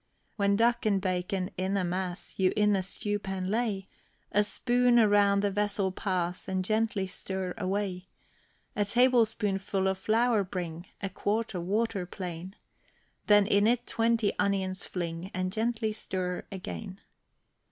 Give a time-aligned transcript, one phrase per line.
[0.35, 3.87] When duck and bacon, in a mass, You in a stewpan lay,
[4.31, 8.07] A spoon around the vessel pass, And gently stir away;
[8.75, 12.55] A tablespoonful of flour bring, A quart of water plain,
[13.27, 16.99] Then in it twenty onions fling, And gently stir again.